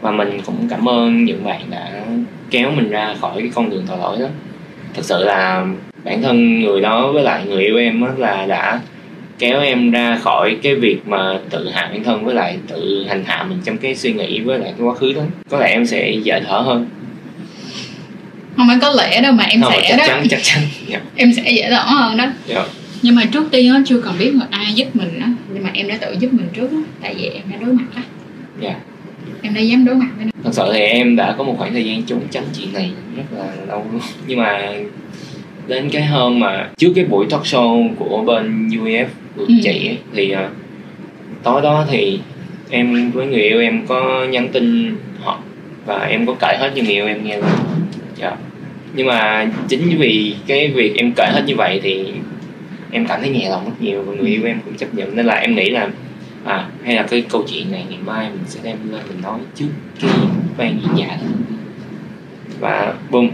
[0.00, 2.04] Và mình cũng cảm ơn những bạn đã
[2.50, 4.26] kéo mình ra khỏi cái con đường tội lỗi đó.
[4.94, 5.66] Thật sự là
[6.04, 8.80] bản thân người đó với lại người yêu em á là đã
[9.38, 13.24] kéo em ra khỏi cái việc mà tự hạ bản thân với lại tự hành
[13.24, 15.22] hạ mình trong cái suy nghĩ với lại cái quá khứ đó.
[15.50, 16.86] Có lẽ em sẽ dễ thở hơn
[18.58, 20.04] không phải có lẽ đâu mà em không sẽ chắc đó.
[20.06, 20.62] chắn chắc chắn.
[20.86, 21.00] Dạ.
[21.16, 22.26] Em sẽ dễ thở hơn đó.
[22.46, 22.64] Dạ.
[23.02, 25.28] Nhưng mà trước tiên á chưa cần biết là ai giúp mình á.
[25.54, 27.84] Nhưng mà em đã tự giúp mình trước á tại vì em đã đối mặt
[27.96, 28.02] á.
[28.60, 28.74] Dạ.
[29.42, 30.30] Em đã dám đối mặt với nó.
[30.44, 33.22] Thật sự thì em đã có một khoảng thời gian trốn tránh chuyện này rất
[33.38, 34.00] là lâu luôn.
[34.26, 34.72] Nhưng mà
[35.66, 39.54] đến cái hôm mà trước cái buổi talk show của bên UEF của Ừ.
[39.62, 40.48] chị ấy, thì ờ,
[41.42, 42.20] tối đó thì
[42.70, 45.38] em với người yêu em có nhắn tin họ
[45.86, 47.46] và em có kể hết cho người yêu em nghe luôn.
[48.16, 48.32] Dạ.
[48.94, 52.06] Nhưng mà chính vì cái việc em kể hết như vậy thì
[52.90, 55.16] em cảm thấy nhẹ lòng rất nhiều và người yêu em cũng chấp nhận.
[55.16, 55.88] Nên là em nghĩ là
[56.44, 59.38] à hay là cái câu chuyện này ngày mai mình sẽ đem lên mình nói
[59.54, 59.68] trước
[60.00, 60.10] cái
[60.56, 61.18] ban diễn giả.
[62.60, 63.30] Và boom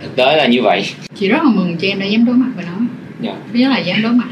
[0.00, 0.84] thực tế là như vậy.
[1.14, 2.86] Chị rất là mừng cho em đã dám đối mặt với nó.
[3.20, 3.34] Dạ.
[3.52, 4.28] Thứ nhất là dám đối mặt.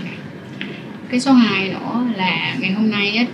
[1.10, 3.24] Cái số 2 nữa là ngày hôm nay á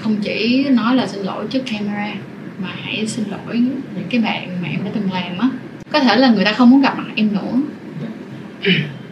[0.00, 2.14] không chỉ nói là xin lỗi trước camera
[2.62, 3.58] mà hãy xin lỗi
[3.94, 5.48] những cái bạn mà em đã từng làm á
[5.92, 7.60] có thể là người ta không muốn gặp mặt em nữa.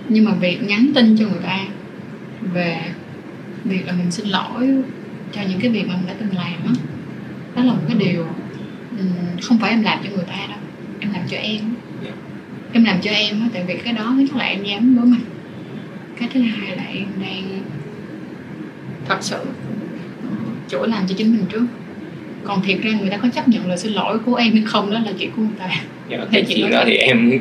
[0.08, 1.58] Nhưng mà việc nhắn tin cho người ta
[2.52, 2.80] về
[3.64, 4.68] việc là mình xin lỗi
[5.32, 6.72] cho những cái việc mà mình đã từng làm á
[7.56, 8.26] đó là một cái điều
[9.42, 10.58] không phải em làm cho người ta đâu.
[11.00, 11.60] Em làm cho em.
[12.04, 12.10] Dạ.
[12.72, 15.06] em làm cho em á tại vì cái đó thứ nhất là em dám đối
[15.06, 15.20] mặt
[16.18, 17.62] cái thứ hai là em đang
[19.08, 19.44] thật sự
[20.68, 21.66] chữa làm cho chính mình trước
[22.44, 24.90] còn thiệt ra người ta có chấp nhận lời xin lỗi của em hay không
[24.92, 25.70] đó là chuyện của người ta.
[26.10, 27.32] Dạ, Thì chuyện đó thì em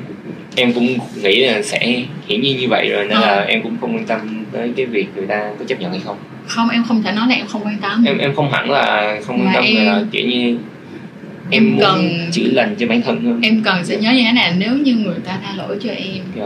[0.55, 0.87] em cũng
[1.23, 3.21] nghĩ là sẽ hiển nhiên như vậy rồi nên Ờ.
[3.35, 6.01] là em cũng không quan tâm tới cái việc người ta có chấp nhận hay
[6.05, 6.17] không.
[6.47, 8.03] Không em không thể nói là em không quan tâm.
[8.07, 11.79] Em em không hẳn là không quan tâm em- là kiểu như em Em muốn
[11.81, 13.39] cần- chữa lành cho bản thân hơn.
[13.43, 16.23] Em cần sẽ nhớ như thế này nếu như người ta tha lỗi cho em
[16.37, 16.43] dạ.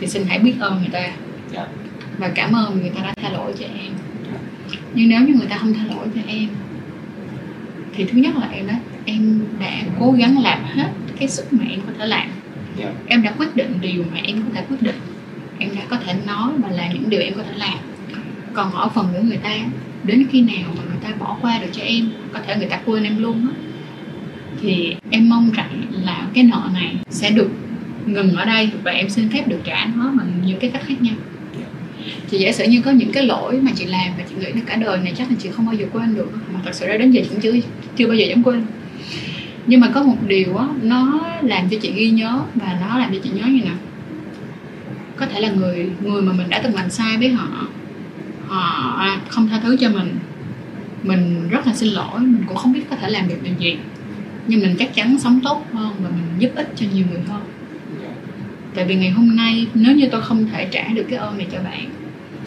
[0.00, 1.02] thì xin hãy biết ơn người ta.
[1.54, 1.66] Dạ.
[2.18, 3.92] Và cảm ơn người ta đã tha lỗi cho em.
[4.94, 6.48] Nhưng nếu như người ta không tha lỗi cho em
[7.96, 11.64] thì thứ nhất là em đã em đã cố gắng làm hết cái sức mà
[11.70, 12.28] em có thể làm.
[12.78, 12.92] Dạ.
[13.06, 15.00] Em đã quyết định điều mà em có thể quyết định.
[15.58, 17.78] Em đã có thể nói và làm những điều em có thể làm.
[18.52, 19.50] Còn ở phần của người ta
[20.04, 22.80] đến khi nào mà người ta bỏ qua được cho em có thể người ta
[22.84, 23.54] quên em luôn á
[24.60, 27.50] thì em mong rằng là cái nợ này sẽ được
[28.06, 31.02] ngừng ở đây và em xin phép được trả nó bằng những cái cách khác
[31.02, 31.14] nhau.
[32.30, 34.60] Thì giả sử như có những cái lỗi mà chị làm và chị nghĩ là
[34.66, 36.96] cả đời này chắc là chị không bao giờ quên được mà thật sự ra
[36.96, 37.52] đến giờ chị cũng chưa
[37.96, 38.62] chưa bao giờ dám quên.
[39.66, 43.12] Nhưng mà có một điều á, nó làm cho chị ghi nhớ và nó làm
[43.12, 43.76] cho chị nhớ như nào?
[45.16, 47.48] Có thể là người người mà mình đã từng làm sai với họ
[48.48, 50.14] họ không tha thứ cho mình
[51.02, 53.76] mình rất là xin lỗi, mình cũng không biết có thể làm được điều gì.
[54.46, 57.42] Nhưng mình chắc chắn sống tốt hơn và mình giúp ích cho nhiều người hơn.
[58.74, 61.46] Tại vì ngày hôm nay, nếu như tôi không thể trả được cái ơn này
[61.52, 61.90] cho bạn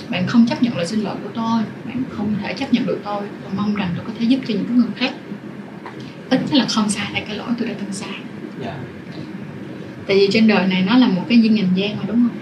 [0.10, 3.00] bạn không chấp nhận lời xin lỗi của tôi, bạn không thể chấp nhận được
[3.06, 5.14] tôi tôi mong rằng tôi có thể giúp cho những người khác
[6.30, 8.10] ít là không sai lại cái lỗi tôi đã từng sai.
[8.64, 8.76] Yeah.
[10.08, 12.38] tại vì trên đời này nó là một cái duyên ngành gian mà đúng không?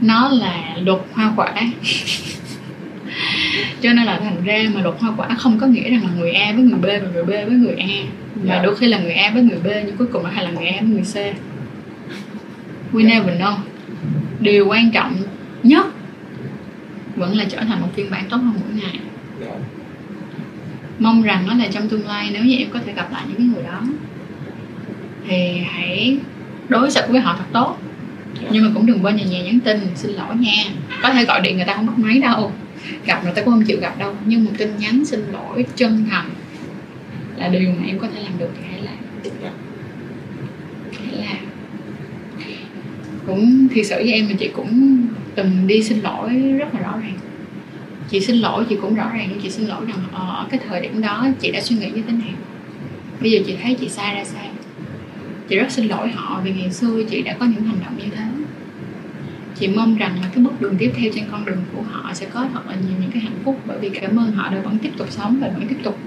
[0.00, 1.54] Nó là luật hoa quả.
[3.80, 6.32] Cho nên là thành ra mà luật hoa quả không có nghĩa rằng là người
[6.32, 7.86] A với người B và người B với người A.
[8.44, 8.64] Mà yeah.
[8.64, 10.80] đôi khi là người A với người B nhưng cuối cùng hay là người A
[10.80, 11.16] với người C.
[12.94, 13.56] We never know.
[14.40, 15.16] Điều quan trọng
[15.62, 15.86] nhất
[17.16, 18.98] vẫn là trở thành một phiên bản tốt hơn mỗi ngày.
[19.40, 19.60] Yeah
[20.98, 23.52] mong rằng đó là trong tương lai, nếu như em có thể gặp lại những
[23.52, 23.82] người đó,
[25.28, 26.18] thì hãy
[26.68, 27.76] đối xử với họ thật tốt.
[28.50, 30.64] Nhưng mà cũng đừng quên nhà nhà nhắn tin, xin lỗi nha.
[31.02, 32.52] Có thể gọi điện người ta không bắt máy đâu.
[33.06, 34.16] Gặp người ta cũng không chịu gặp đâu.
[34.26, 36.30] Nhưng một tin nhắn xin lỗi chân thành
[37.36, 38.94] là điều mà em có thể làm được, thì hãy làm.
[41.06, 41.36] Hãy làm.
[43.26, 45.02] Cũng thì sự với em mà chị cũng
[45.34, 47.18] từng đi xin lỗi rất là rõ ràng
[48.10, 50.60] chị xin lỗi, chị cũng rõ ràng nhưng chị xin lỗi rằng ờ, ở cái
[50.68, 52.34] thời điểm đó chị đã suy nghĩ như thế nào.
[53.20, 54.44] Bây giờ chị thấy chị sai ra sao?
[55.48, 58.04] Chị rất xin lỗi họ vì ngày xưa chị đã có những hành động như
[58.16, 58.24] thế.
[59.54, 62.26] Chị mong rằng là cái bước đường tiếp theo trên con đường của họ sẽ
[62.26, 64.78] có thật là nhiều những cái hạnh phúc, bởi vì cảm ơn họ đã vẫn
[64.78, 65.98] tiếp tục sống và vẫn tiếp tục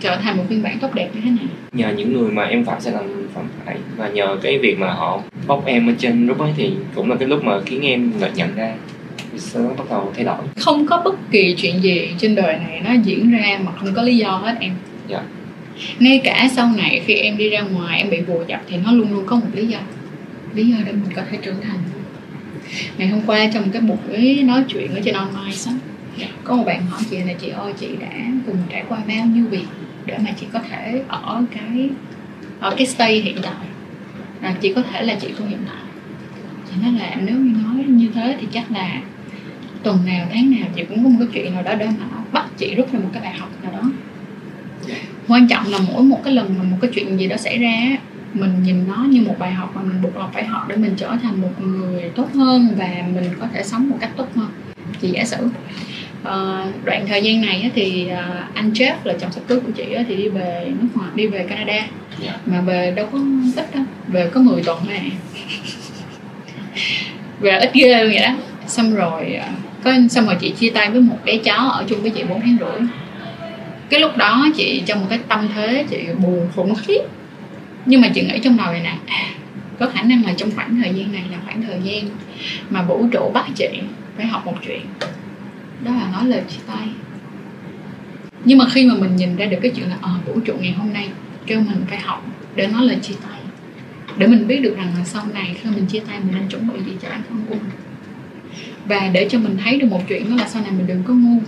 [0.00, 1.46] trở thành một phiên bản tốt đẹp như thế này.
[1.72, 4.92] Nhờ những người mà em phạm sai lầm phạm phải và nhờ cái việc mà
[4.92, 8.12] họ bóc em ở trên lúc ấy thì cũng là cái lúc mà khiến em
[8.34, 8.74] nhận ra
[9.54, 10.36] đó bắt đầu thay đổi.
[10.56, 14.02] Không có bất kỳ chuyện gì trên đời này nó diễn ra mà không có
[14.02, 14.72] lý do hết em.
[15.08, 15.22] Dạ.
[15.98, 18.92] ngay cả sau này khi em đi ra ngoài em bị vùi dập thì nó
[18.92, 19.78] luôn luôn có một lý do.
[20.54, 21.78] Lý do để mình có thể trưởng thành.
[22.98, 25.72] Ngày hôm qua trong cái buổi nói chuyện ở trên online đó
[26.44, 28.10] có một bạn hỏi chị là chị ơi chị đã
[28.46, 29.66] từng trải qua bao nhiêu việc
[30.06, 31.90] để mà chị có thể ở cái
[32.60, 33.66] ở cái stay hiện tại?
[34.40, 35.82] À, chị có thể là chị của hiện tại
[36.70, 39.00] chị nói là nếu như nói như thế thì chắc là
[39.82, 42.46] tuần nào tháng nào chị cũng có một cái chuyện nào đó để mà bắt
[42.58, 43.90] chị rút ra một cái bài học nào đó.
[45.28, 47.96] Quan trọng là mỗi một cái lần mà một cái chuyện gì đó xảy ra
[48.34, 51.16] mình nhìn nó như một bài học mà mình buộc phải học để mình trở
[51.22, 54.48] thành một người tốt hơn và mình có thể sống một cách tốt hơn.
[55.00, 55.48] Chị giả sử
[56.22, 59.84] uh, đoạn thời gian này thì uh, anh Jeff là chồng sắp cưới của chị
[60.08, 61.72] thì đi về nước ngoài đi về Canada.
[61.72, 61.90] Yeah.
[62.20, 62.38] Dạ.
[62.46, 63.18] mà về đâu có
[63.56, 65.10] ít đâu về có 10 tuần này
[67.40, 68.34] về ít ghê vậy đó.
[68.66, 69.44] Xong rồi uh,
[69.84, 72.40] có xong rồi chị chia tay với một bé chó ở chung với chị 4
[72.40, 72.88] tháng rưỡi.
[73.88, 77.00] Cái lúc đó chị trong một cái tâm thế chị buồn khủng khiếp.
[77.86, 79.24] Nhưng mà chị nghĩ trong đầu này nè à,
[79.78, 82.04] có khả năng là trong khoảng thời gian này là khoảng thời gian
[82.70, 83.68] mà vũ trụ bắt chị
[84.16, 84.86] phải học một chuyện.
[85.84, 86.88] Đó là nói lời chia tay.
[88.44, 90.54] Nhưng mà khi mà mình nhìn ra được cái chuyện là ờ à, vũ trụ
[90.60, 91.08] ngày hôm nay
[91.46, 93.38] kêu mình phải học để nói lời chia tay
[94.16, 96.68] để mình biết được rằng là sau này khi mình chia tay mình nên chuẩn
[96.68, 97.91] bị gì cho bản thân của mình
[98.86, 101.14] và để cho mình thấy được một chuyện đó là sau này mình đừng có
[101.14, 101.38] ngu.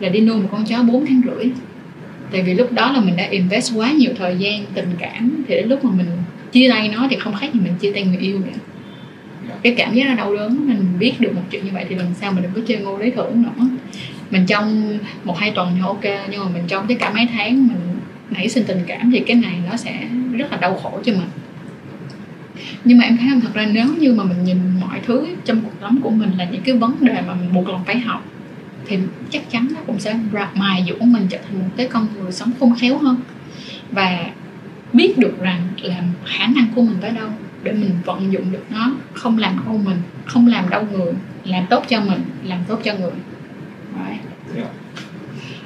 [0.00, 1.50] Là đi nuôi một con chó 4 tháng rưỡi.
[2.32, 5.54] Tại vì lúc đó là mình đã invest quá nhiều thời gian tình cảm thì
[5.54, 6.06] đến lúc mà mình
[6.52, 8.58] chia tay nó thì không khác gì mình chia tay người yêu nữa.
[9.62, 12.06] Cái cảm giác nó đau đớn mình biết được một chuyện như vậy thì lần
[12.20, 13.66] sau mình đừng có chơi ngô lấy thưởng nữa.
[14.30, 17.68] Mình trong một hai tuần thì ok nhưng mà mình trong tới cả mấy tháng
[17.68, 17.98] mình
[18.30, 21.28] nảy sinh tình cảm thì cái này nó sẽ rất là đau khổ cho mình
[22.84, 25.60] nhưng mà em thấy là thật ra nếu như mà mình nhìn mọi thứ trong
[25.60, 28.24] cuộc sống của mình là những cái vấn đề mà mình buộc lòng phải học,
[28.86, 28.98] thì
[29.30, 30.18] chắc chắn nó cũng sẽ
[30.54, 33.16] mài dũa mình trở thành một cái con người sống khôn khéo hơn
[33.90, 34.24] và
[34.92, 37.28] biết được rằng là khả năng của mình tới đâu
[37.62, 41.12] để mình vận dụng được nó, không làm đau mình, không làm đau người,
[41.44, 43.10] làm tốt cho mình, làm tốt cho người
[43.98, 44.08] Đấy.
[44.08, 44.18] yeah.
[44.56, 44.83] Dạ.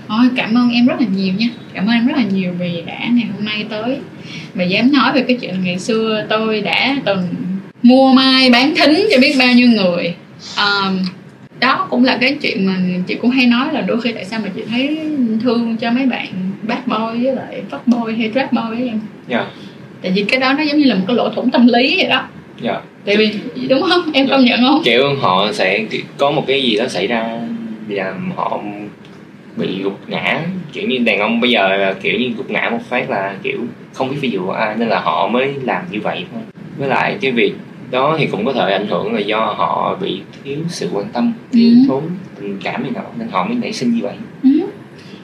[0.09, 1.47] Thôi, cảm ơn em rất là nhiều nha.
[1.75, 3.99] Cảm ơn em rất là nhiều vì đã ngày hôm nay tới.
[4.55, 7.29] Và dám nói về cái chuyện ngày xưa tôi đã từng
[7.83, 10.15] mua mai bán thính cho biết bao nhiêu người.
[10.57, 10.99] Um,
[11.61, 14.41] đó cũng là cái chuyện mà chị cũng hay nói là đôi khi tại sao
[14.43, 14.99] mà chị thấy
[15.43, 16.27] thương cho mấy bạn
[16.63, 19.01] bad boy với lại fuck boy hay trap boy với em.
[19.29, 19.47] Yeah.
[20.03, 22.09] tại vì cái đó nó giống như là một cái lỗ thủng tâm lý vậy
[22.09, 22.29] đó.
[22.63, 22.83] Yeah.
[23.05, 23.33] tại vì
[23.69, 24.03] đúng không?
[24.13, 24.31] Em yeah.
[24.31, 24.83] công nhận không?
[24.85, 25.85] Kiểu họ sẽ
[26.17, 27.41] có một cái gì đó xảy ra
[27.89, 28.61] làm họ
[29.59, 30.41] bị gục ngã.
[30.73, 33.65] Kiểu như đàn ông bây giờ là kiểu như gục ngã một phát là kiểu
[33.95, 36.43] không biết ví dụ ai nên là họ mới làm như vậy thôi.
[36.79, 37.55] Với lại cái việc
[37.91, 41.33] đó thì cũng có thể ảnh hưởng là do họ bị thiếu sự quan tâm
[41.53, 41.85] thiếu Ừ.
[41.89, 42.03] thốn
[42.41, 44.15] tình cảm này nọ nên họ mới nảy sinh như vậy.
[44.43, 44.51] Ừ.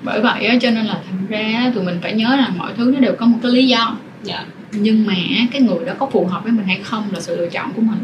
[0.02, 2.90] bởi vậy á, cho nên là thành ra tụi mình phải nhớ rằng mọi thứ
[2.94, 3.96] nó đều có một cái lý do.
[4.22, 4.44] Dạ.
[4.72, 5.14] Nhưng mà
[5.52, 7.82] cái người đó có phù hợp với mình hay không là sự lựa chọn của
[7.82, 7.98] mình.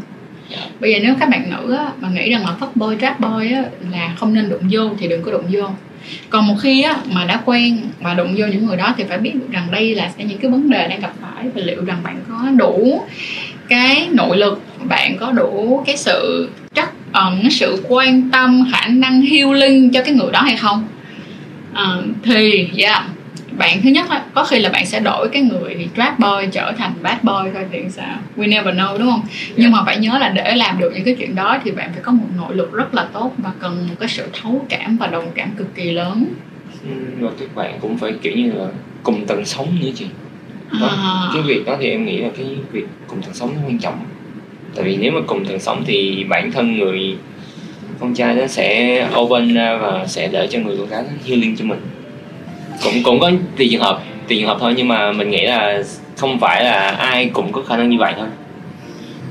[0.49, 0.57] Dạ.
[0.79, 3.51] bây giờ nếu các bạn nữ á, mà nghĩ rằng là fuck boy trap boy
[3.53, 5.63] á, là không nên đụng vô thì đừng có đụng vô
[6.29, 9.17] còn một khi á, mà đã quen và đụng vô những người đó thì phải
[9.17, 11.85] biết được rằng đây là sẽ những cái vấn đề đang gặp phải và liệu
[11.85, 13.01] rằng bạn có đủ
[13.69, 19.21] cái nội lực bạn có đủ cái sự trắc ẩn sự quan tâm khả năng
[19.21, 20.87] healing cho cái người đó hay không?
[21.73, 23.03] Ờ, thì yeah,
[23.57, 26.71] bạn thứ nhất á, có khi là bạn sẽ đổi cái người trap boy trở
[26.77, 28.17] thành bad boy thôi thì sao?
[28.37, 29.21] We never know đúng không?
[29.55, 32.01] Nhưng mà phải nhớ là để làm được những cái chuyện đó thì bạn phải
[32.01, 35.07] có một nội lực rất là tốt và cần một cái sự thấu cảm và
[35.07, 36.25] đồng cảm cực kỳ lớn.
[36.83, 38.65] Ừ, và các bạn cũng phải kiểu như là
[39.03, 40.05] cùng tần sống nữa chị
[40.81, 43.67] Đó, à, cái việc đó thì em nghĩ là cái việc cùng tần sống nó
[43.67, 44.05] quan trọng.
[44.75, 47.17] Tại vì nếu mà cùng tần sống thì bản thân người
[47.99, 51.55] con trai nó sẽ open ra và sẽ để cho người con gái nó healing
[51.57, 51.79] cho mình
[52.83, 55.83] cũng cũng có tùy trường hợp tùy trường hợp thôi nhưng mà mình nghĩ là
[56.17, 58.27] không phải là ai cũng có khả năng như vậy thôi.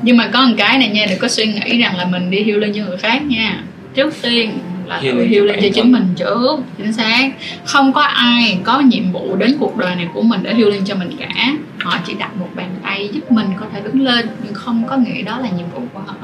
[0.03, 2.43] Nhưng mà có một cái này nha đừng có suy nghĩ rằng là mình đi
[2.45, 3.63] healing cho người khác nha.
[3.95, 4.51] Trước tiên
[4.87, 7.31] là tự healing bản cho chính mình trước chính xác.
[7.65, 10.95] Không có ai có nhiệm vụ đến cuộc đời này của mình để healing cho
[10.95, 11.53] mình cả.
[11.81, 14.97] Họ chỉ đặt một bàn tay giúp mình có thể đứng lên nhưng không có
[14.97, 16.15] nghĩa đó là nhiệm vụ của họ.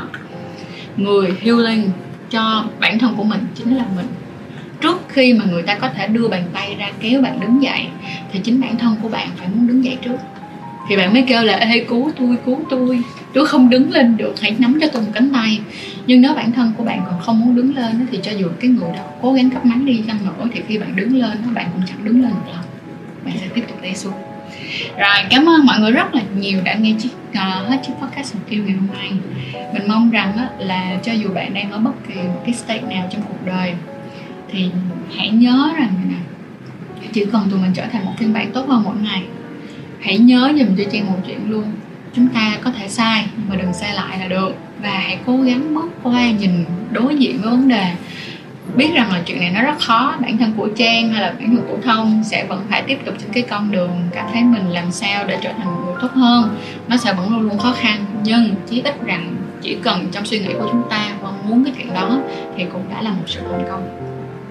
[0.96, 1.90] Người healing
[2.30, 4.06] cho bản thân của mình chính là mình
[4.80, 7.86] trước khi mà người ta có thể đưa bàn tay ra kéo bạn đứng dậy
[8.32, 10.16] thì chính bản thân của bạn phải muốn đứng dậy trước.
[10.88, 13.00] Thì bạn mới kêu là ê cứu tôi cứu tôi.
[13.34, 15.60] Tôi không đứng lên được hãy nắm cho tôi một cánh tay.
[16.06, 18.70] Nhưng nếu bản thân của bạn còn không muốn đứng lên thì cho dù cái
[18.70, 21.66] người đó cố gắng cấp máy đi chăng nữa thì khi bạn đứng lên bạn
[21.72, 22.62] cũng chẳng đứng lên được đâu
[23.24, 24.12] bạn sẽ tiếp tục té xuống.
[24.98, 28.34] Rồi cảm ơn mọi người rất là nhiều đã nghe chiếc uh, hết chiếc podcast
[28.34, 29.10] mục tiêu ngày hôm nay.
[29.72, 32.82] Mình mong rằng á, là cho dù bạn đang ở bất kỳ một cái state
[32.82, 33.74] nào trong cuộc đời
[34.50, 34.70] thì
[35.16, 35.90] hãy nhớ rằng
[37.12, 39.22] chỉ cần tụi mình trở thành một phiên bản tốt hơn mỗi ngày,
[40.00, 41.64] hãy nhớ dùm cho Trang một chuyện luôn.
[42.14, 44.54] Chúng ta có thể sai, nhưng mà đừng sai lại là được.
[44.82, 47.92] Và hãy cố gắng bước qua nhìn đối diện với vấn đề.
[48.76, 51.56] Biết rằng là chuyện này nó rất khó, bản thân của Trang hay là bản
[51.56, 54.68] thân của Thông sẽ vẫn phải tiếp tục trên cái con đường cảm thấy mình
[54.68, 56.56] làm sao để trở thành một người tốt hơn.
[56.88, 60.38] Nó sẽ vẫn luôn luôn khó khăn, nhưng chí ít rằng chỉ cần trong suy
[60.38, 62.18] nghĩ của chúng ta mong muốn cái chuyện đó
[62.56, 64.05] thì cũng đã là một sự thành công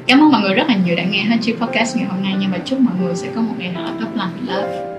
[0.08, 2.36] cảm ơn mọi người rất là nhiều đã nghe hết chiếc podcast ngày hôm nay,
[2.39, 4.32] nhưng mà chúc mọi người sẽ có một ngày thật là tốt lành.
[4.48, 4.94] Love.